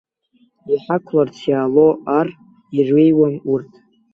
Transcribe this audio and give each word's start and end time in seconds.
Иҳақәларц 0.73 1.35
иаало 1.49 1.87
ар 2.19 2.27
иреиуам 2.77 3.35
урҭ. 3.51 3.71